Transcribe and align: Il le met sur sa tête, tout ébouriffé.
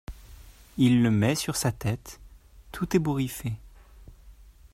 Il 0.79 1.03
le 1.03 1.11
met 1.11 1.35
sur 1.35 1.55
sa 1.55 1.71
tête, 1.71 2.19
tout 2.71 2.95
ébouriffé. 2.97 3.53